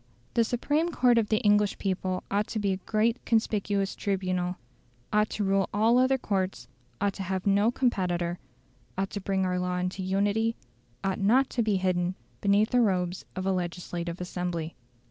The 0.33 0.43
supreme 0.43 0.89
court 0.91 1.19
of 1.19 1.29
the 1.29 1.37
English 1.41 1.77
people 1.77 2.23
ought 2.31 2.47
to 2.47 2.57
be 2.59 2.71
a 2.73 2.77
great 2.77 3.23
conspicuous 3.23 3.93
tribunal, 3.95 4.55
ought 5.13 5.29
to 5.29 5.43
rule 5.43 5.69
all 5.71 5.99
other 5.99 6.17
courts, 6.17 6.67
ought 6.99 7.13
to 7.13 7.21
have 7.21 7.45
no 7.45 7.69
competitor, 7.69 8.39
ought 8.97 9.11
to 9.11 9.21
bring 9.21 9.45
our 9.45 9.59
law 9.59 9.77
into 9.77 10.01
unity, 10.01 10.55
ought 11.03 11.19
not 11.19 11.51
to 11.51 11.61
be 11.61 11.75
hidden 11.75 12.15
beneath 12.41 12.71
the 12.71 12.81
robes 12.81 13.25
of 13.35 13.45
a 13.45 13.51
legislative 13.51 14.19
assembly. 14.19 14.73